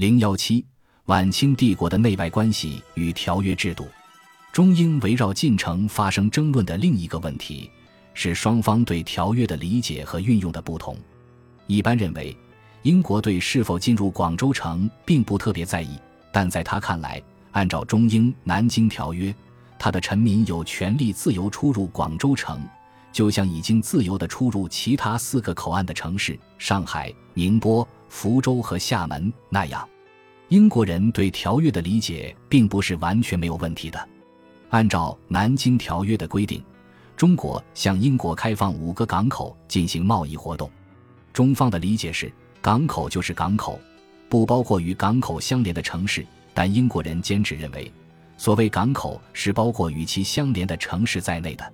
[0.00, 0.64] 零幺七，
[1.04, 3.86] 晚清帝国的内外关系与条约制度。
[4.50, 7.70] 中英围绕进程发生争论的另一个问题
[8.14, 10.96] 是双方对条约的理解和运用的不同。
[11.66, 12.34] 一般认为，
[12.80, 15.98] 英国对是否进入广州城并不特别在意，
[16.32, 19.30] 但在他看来，按照中英《南京条约》，
[19.78, 22.58] 他的臣民有权利自由出入广州城，
[23.12, 29.86] 就像已经自由的出入其他四个口岸的城市上海、宁波、福州和厦门那样。
[30.50, 34.08] 英国人对条约的理解并不是完全没有问题的。
[34.70, 36.60] 按照《南京条约》的规定，
[37.16, 40.68] 中国向英国开放五个港口进行贸易活动。
[41.32, 43.78] 中方的理解是，港口就是港口，
[44.28, 46.26] 不包括与港口相连的城市。
[46.52, 47.92] 但英国人坚持认为，
[48.36, 51.72] 所谓港口是包括与其相连的城市在内的。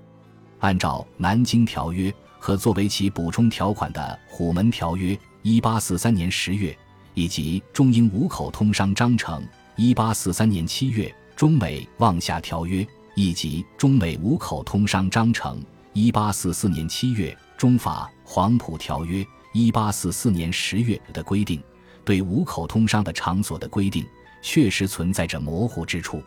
[0.58, 6.76] 按照《南京条约》和作为其补充条款的《虎门条约》（一八四三年十月）
[7.16, 9.42] 以及《中英五口通商章程》
[9.74, 11.12] （一八四三年七月）。
[11.34, 21.62] 中美望厦条约以及中美五口通商章程（一八四四年七月）、中法黄埔条约（一八四四年十月）的规定，
[22.04, 24.04] 对五口通商的场所的规定
[24.42, 26.22] 确实存在着模糊之处。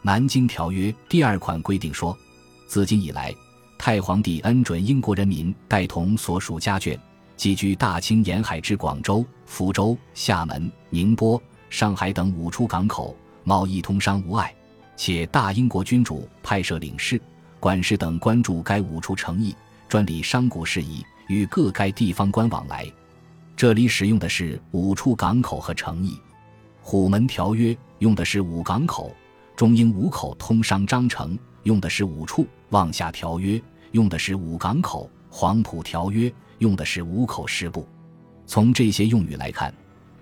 [0.00, 2.16] 南京条约第二款规定说
[2.66, 3.34] ：“自今以来，
[3.78, 6.98] 太皇帝恩准英国人民带同所属家眷，
[7.42, 14.54] 寄居大清沿海之广州、福州、厦门、宁波、上海等五处港口。”贸易通商无碍，
[14.94, 17.20] 且大英国君主派设领事、
[17.58, 19.52] 管事等关注该五处城邑，
[19.88, 22.88] 专理商贾事宜，与各该地方官往来。
[23.56, 26.16] 这里使用的是五处港口和城邑。
[26.80, 29.12] 虎门条约用的是五港口，
[29.56, 36.32] 中英五口通商章程用的是五处，望厦条约用的是五港口，黄埔条约
[36.62, 37.86] 用的是五口十部。
[38.46, 39.70] 从这些用语来看。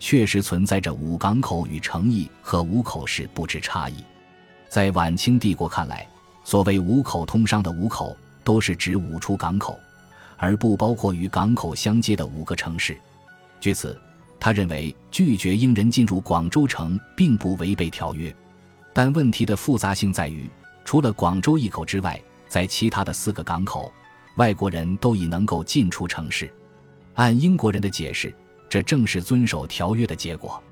[0.03, 3.97] 确实存在着五港口与城邑和五口市不知差异。
[4.67, 6.09] 在晚清帝国看来，
[6.43, 9.79] 所谓五口通商的五口，都是指五处港口，
[10.39, 12.97] 而不包括与港口相接的五个城市。
[13.61, 14.01] 据此，
[14.41, 18.35] 他认为拒绝英人进入广州城并不违背条约。
[18.95, 20.49] 但问题的复杂性在于，
[20.83, 23.93] 除了广州一口之外，在其他的四个港口，
[24.37, 26.53] 外国人都已能够进出城市。
[27.15, 28.35] 按英国人的解释。
[28.71, 30.63] 这正是遵守条约的结果。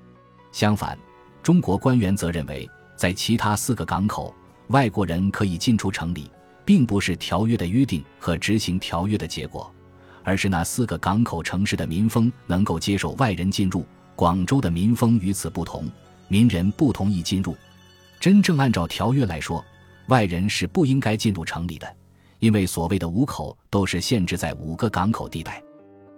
[0.53, 0.97] 相反，
[1.43, 4.33] 中国官员则认为，在其他四个港口，
[4.69, 6.31] 外国人可以进出城里，
[6.65, 9.69] 并不是条约的约定和执行条约的结果，
[10.23, 13.85] 而是那四个港口城市的民风能够接受外人进入。
[14.15, 15.85] 广州的民风与此不同，
[16.29, 17.57] 民人不同意进入。
[18.21, 19.65] 真正按照条约来说，
[20.07, 21.97] 外人是不应该进入城里的，
[22.39, 25.63] 因为所谓的五口都是限制在五个港口地带。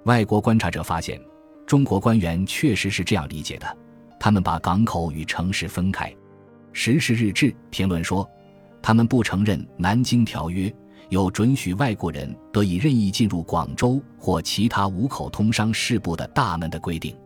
[0.05, 1.21] 外国观察者发现。
[1.67, 3.79] 中国官员确实是这样理解的，
[4.19, 6.11] 他们把港口与城市分开。
[6.73, 8.29] 《时事日志》评论说，
[8.83, 10.69] 他们不承认《南京条约》
[11.11, 17.17] 有准许外国人得以任意进入广州或其他五口通商事部的大门的规定，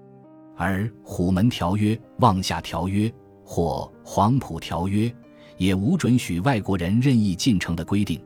[0.58, 3.08] 而《虎门条约》《望厦条约》
[3.46, 5.08] 或《黄埔条约》
[5.56, 8.22] 也无准许外国人任意进城的规定，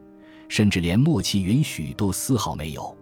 [0.49, 2.97] 甚至连默契允许都丝毫没有。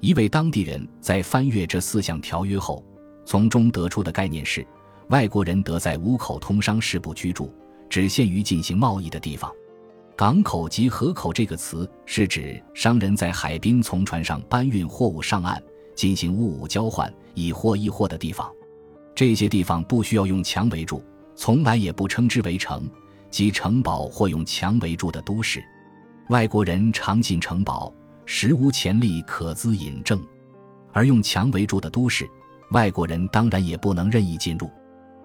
[0.00, 2.84] 一位当地人在翻阅这四项条约后，
[3.24, 4.64] 从中得出的概念是：
[5.08, 7.52] 外国人得在五口通商事部居住，
[7.88, 9.50] 只限于进行贸易的地方。
[10.14, 15.62] 港口及河口这个词是指商人在海滨从船上搬运货物上岸，
[15.94, 18.50] 进行物物交换、以货易货的地方。
[19.14, 21.02] 这些地方不需要用墙围住，
[21.34, 22.88] 从来也不称之为城，
[23.30, 25.62] 即城堡或用墙围住的都市。
[26.28, 27.92] 外国人常进城堡。
[28.28, 30.20] 实无潜力可资引证，
[30.92, 32.28] 而用墙围住的都市，
[32.72, 34.68] 外国人当然也不能任意进入。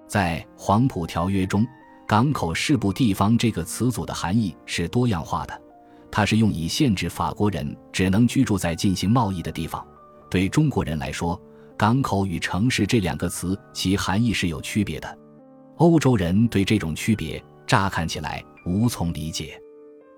[0.08, 1.66] 在黄埔条约中
[2.08, 5.62] ，“港口事部地方”这个词组的含义是多样化的，
[6.12, 9.84] 它是用以限制法国人只能居住在进行贸易的地方。
[10.30, 11.42] 对中国人来说
[11.76, 15.18] ，“港口”与“城市”这两个词其含义是有区别的。
[15.78, 19.60] 欧洲人对这种区别乍看起来无从理解。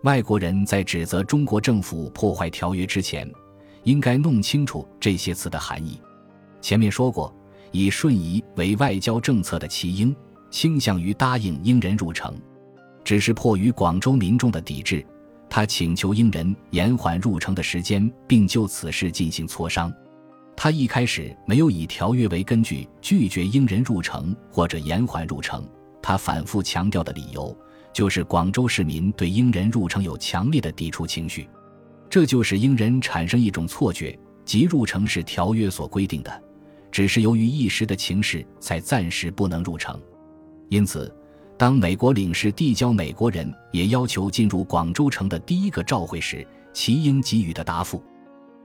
[0.03, 3.29] 外国人在指责中国政府破坏条约之前，
[3.83, 5.97] 应该弄清楚这些词的含义。
[6.59, 7.33] 前面说过，
[7.71, 10.13] 以顺移为外交政策的齐英，
[10.51, 12.35] 倾向于答应英人入城，
[13.05, 15.05] 只是迫于广州民众的抵制，
[15.49, 19.89] 他请求英人延缓入城的时间，并就此事进行磋商。
[20.53, 25.65] 他一开始没有以条约为根据拒绝英人入城或者延缓入城，
[26.01, 27.57] 他反复强调的理由。
[27.93, 31.47] 就是广州市民对英人入城有强烈的抵触情绪，
[32.09, 36.43] 这就使英人产生一种错觉，即入城是条约所规定的，
[36.91, 39.97] 只是由于一时的情势，才暂时不能入城。
[40.69, 41.13] 因此，
[41.55, 48.03] 当美国领事递交美国人也要求进入广州城的第一个照会时，齐英给予的答复，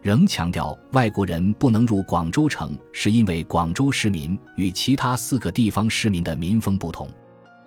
[0.00, 7.06] 仍强调外国人不能入广州城，是因为广州市民与其他四个地方市民的民风不同。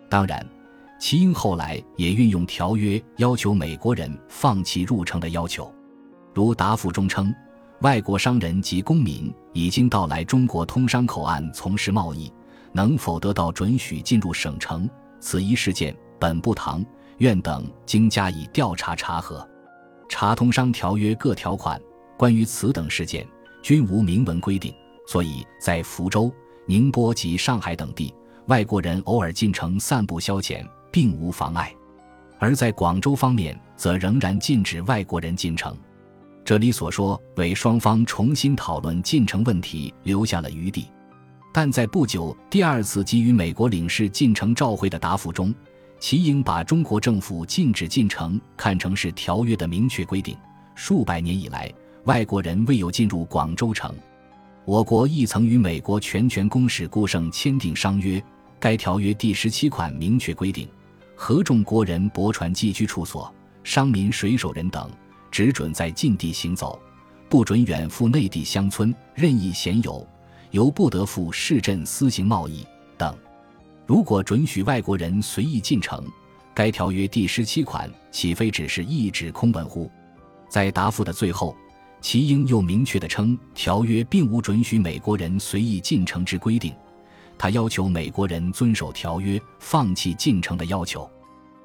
[0.10, 0.44] 当然，
[1.02, 5.74] 齐英后来也运用条约要求美国人放弃入城的要求，
[6.32, 7.34] 如答复中称。
[7.82, 12.32] 外国商人及公民已经到来中国通商口岸从事贸易，
[12.72, 14.88] 能否得到准许进入省城？
[15.20, 16.86] 此一事件，本部堂
[17.18, 19.44] 院等经加以调查查核，
[20.08, 21.82] 查通商条约各条款，
[22.16, 23.28] 关于此等事件
[23.64, 24.72] 均无明文规定，
[25.08, 26.32] 所以在福州、
[26.68, 28.14] 宁波及上海等地，
[28.46, 31.70] 外国人偶尔进城散步消遣，并无妨碍；
[32.38, 35.76] 而在广州方面，则仍然禁止外国人进城。
[36.44, 40.88] 这里所说为双方重新讨论进城问题留下了余地，
[41.54, 45.54] 但在不久第二次给予美国领事进城照会的答复中，
[46.00, 50.36] 齐英把中国政府禁止进城看成是条约的明确规定。
[50.74, 51.72] 数百年以来，
[52.06, 53.94] 外国人未有进入广州城。
[54.66, 58.22] 我国亦曾与美国全权公使顾盛签订商约，
[58.60, 60.68] 该条约第十七款明确规定：
[61.24, 63.32] 合众国人泊船寄居处所、
[63.64, 64.90] 商民水手人等。
[65.30, 66.82] 只准在禁地行走，
[67.30, 70.06] 不准远赴内地乡村任意闲游，
[70.50, 72.66] 由不得赴市镇私行贸易
[72.98, 73.16] 等。
[73.86, 76.04] 如果准许外国人随意进城，
[76.56, 79.92] 该条约第十七款岂非只是一纸空文乎？
[80.50, 81.56] 在答复的最后，
[82.02, 86.74] 齐英又明确地称，条约并无准许美国人随意进城之规定。
[87.42, 91.10] 他要求美国人遵守条约，放弃进城的要求，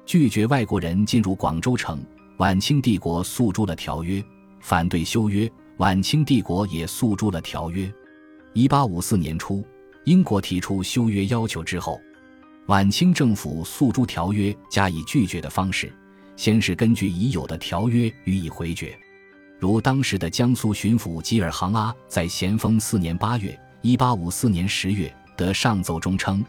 [0.07, 2.03] 拒绝外国人进入广州城。
[2.37, 4.23] 晚清帝国诉诸了条约，
[4.59, 5.47] 反对修约。
[5.77, 7.93] 晚清帝国也诉诸了条约。
[8.53, 9.63] 一八五四年初，
[10.05, 12.01] 英国提出修约要求之后，
[12.65, 15.93] 晚清政府诉诸条约加以拒绝的方式，
[16.35, 18.97] 先是根据已有的条约予以回绝。
[19.59, 26.43] 如当时的江苏巡抚吉尔杭阿在咸丰四年八月（一八五四年十月）的上奏中称，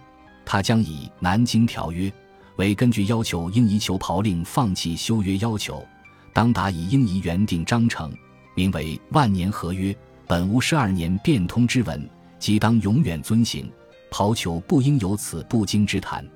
[0.45, 2.09] 他将以《南京条约》。
[2.57, 5.87] 为根据要求，应以求袍令放弃修约要求，
[6.33, 8.13] 当答以应以原定章程，
[8.57, 9.95] 名为万年合约，
[10.27, 13.71] 本无十二年变通之文，即当永远遵行。
[14.11, 16.27] 袍求不应有此不经之谈。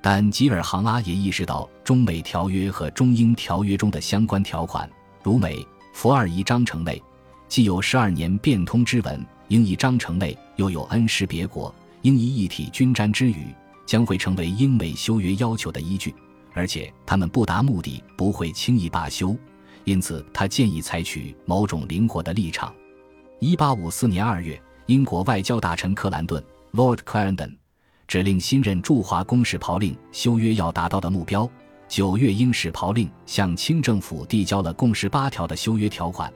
[0.00, 4.88] 但吉尔杭阿也意识到中美条约和中英条约中的相关条款，
[5.22, 7.02] 如美佛二仪章程内
[7.48, 13.54] 既有十二年变通之文，应以章程内又有恩师别国，应以一体均沾之语。
[13.86, 16.14] 将会成为英美修约要求的依据，
[16.52, 19.34] 而且他们不达目的不会轻易罢休，
[19.84, 22.70] 因此他建议采取某种灵活的立场。
[23.40, 27.56] 一八五四年二月，英国外交大臣克兰顿 （Lord Clarendon）
[28.06, 31.50] 指令新任驻华公使袍令修约要达到的目标。
[31.88, 36.30] 九月，英使袍令向清政府递交了共十八条的修约条款。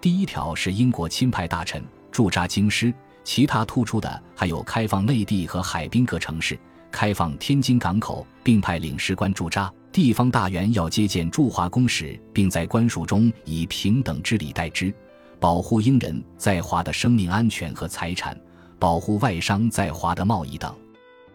[0.00, 1.80] 第一条是英国亲派大臣
[2.10, 2.92] 驻扎京师，
[3.26, 6.56] 其他突出的还有开放内地和海滨各城市。
[6.92, 14.94] 开放天津港口，并派领事官驻扎；地方大员要接见驻华公使，并在官署中以平等之礼待之，
[15.40, 18.40] 保护英人在华的生命安全和财产，
[18.78, 20.72] 保护外商在华的贸易等。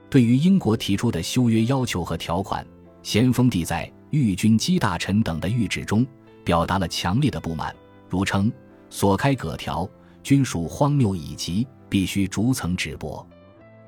[0.09, 2.65] 对于英国提出的修约要求和条款，
[3.03, 6.07] 咸丰帝在御军机大臣等的谕旨中
[6.45, 7.75] 表达了强烈的不满，
[8.09, 8.49] 如称
[8.89, 9.87] 所开葛条
[10.23, 13.27] 均属荒谬以及，必须逐层止驳。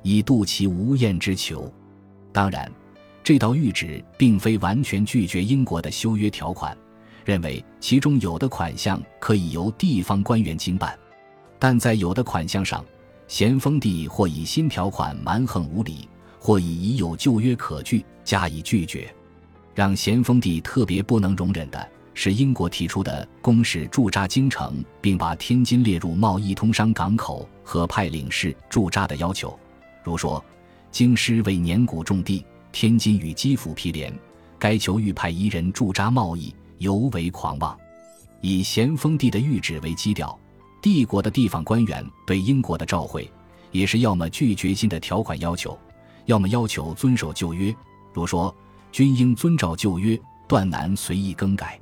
[0.01, 1.73] 以度其无厌之求。
[2.33, 2.69] 当然，
[3.23, 6.77] 这道谕旨并非完全拒绝英国的修约条款，
[7.23, 10.99] 认为其中有的款项可以由地方官员经办，
[11.57, 12.83] 但在有的款项上，
[13.29, 19.09] 咸丰帝或以新条款蛮横无理，或以已有旧约可据加以拒绝。
[19.73, 29.57] 让咸丰帝特别不能容忍的是英国提出的公使驻扎京城，并把天津列入贸易通商港口和派领事驻扎的要求。
[30.03, 30.43] 如说，
[30.91, 34.13] 京师为年谷种地，天津与基辅毗连，
[34.59, 37.77] 该求欲派一人驻扎贸易，尤为狂妄。
[38.41, 40.37] 以咸丰帝的谕旨为基调，
[40.81, 43.31] 帝国的地方官员对英国的召会，
[43.71, 45.77] 也是要么拒绝新的条款要求，
[46.25, 47.73] 要么要求遵守旧约。
[48.13, 48.53] 如说，
[48.91, 51.79] 均应遵照旧约，断难随意更改。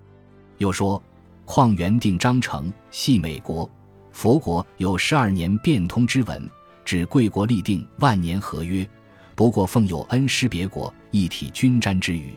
[0.62, 1.02] 又说，
[1.44, 3.68] 况原定章程系美国、
[4.12, 6.50] 佛国有十二年变通之文。
[6.86, 8.88] 指贵国立定万年合约，
[9.34, 12.36] 不过奉有恩师别国一体均沾之语，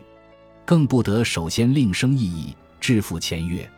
[0.65, 3.69] 更不得首先另生异议，致复签约。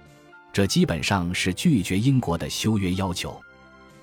[0.53, 3.37] 这基本上是拒绝英国的修约要求。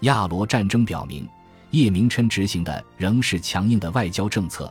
[0.00, 1.26] 亚罗战争表明，
[1.70, 4.70] 叶明琛执行的仍是强硬的外交政策。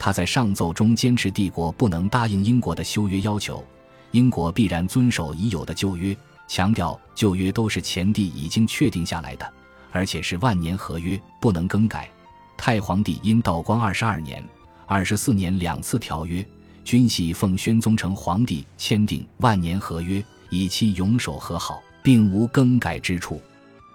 [0.00, 3.64] 他在上奏中坚持帝国不能答应英国的修约要求，
[4.12, 6.16] 英国必然遵守已有的旧约，
[6.46, 9.52] 强调旧约都是前帝已经确定下来的，
[9.90, 12.08] 而且是万年合约，不能更改。
[12.56, 14.42] 太皇帝因道光二十二年、
[14.86, 16.46] 二十四年两次条约，
[16.84, 23.40] 均系奉宣宗成皇帝签订万年合约，以期永守和好，并无更改之处。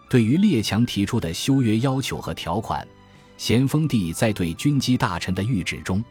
[0.10, 2.86] 对于列强提出的修约要求和条款，
[3.38, 6.04] 咸丰帝在对军机大臣的谕旨中，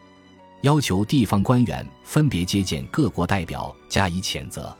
[0.61, 4.75] 要求地方官员分别接见各国代表加以谴责。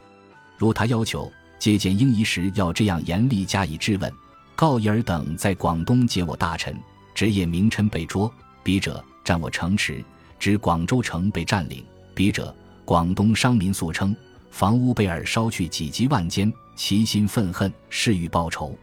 [0.57, 4.11] 如他要求接见英仪时要这样严厉加以质问：
[4.55, 6.75] 告伊尔等在广东接我大臣，
[7.13, 8.27] 职业名臣被捉；
[8.63, 10.03] 笔者占我城池，
[10.39, 11.83] 指广州城被占领；
[12.15, 14.15] 笔者广东商民诉称
[14.49, 18.75] 房屋被尔烧去几级万间，其心愤恨，誓欲报仇。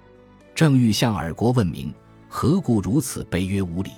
[0.55, 1.93] 正欲向尔国问明，
[2.29, 3.91] 何故如此卑约无礼？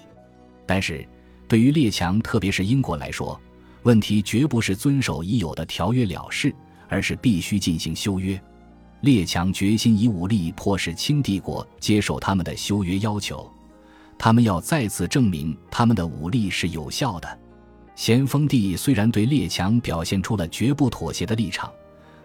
[0.64, 1.06] 但是，
[1.48, 3.40] 对于列强，特别是英国来说，
[3.82, 6.54] 问题绝不是遵守已有的条约了事，
[6.88, 8.40] 而是必须进行修约。
[9.02, 13.48] 列强决心以武力迫使清帝国接受他们的修约要求，
[14.18, 17.38] 他们要再次证明他们的武力是有效的。
[17.94, 21.70] 咸丰帝虽然对列强表现出了绝不妥协的立场，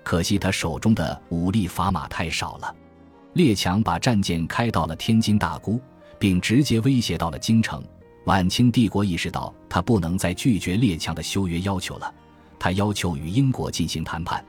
[0.04, 2.76] 可惜他手中的武力砝码太少了。
[3.34, 5.80] 列强把战舰开到了天津大沽，
[6.18, 7.84] 并直接威胁到了京城。
[8.26, 12.14] 晚清帝国意识到，他不能再拒绝列强的修约要求了。
[12.60, 14.44] 他要求与英国进行谈判。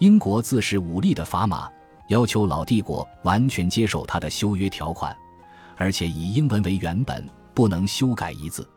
[0.00, 1.70] 英国自恃武力的砝码，
[2.08, 5.16] 要求老帝国完全接受他的修约条款，
[5.76, 8.68] 而且以英文为原本，不能修改一字。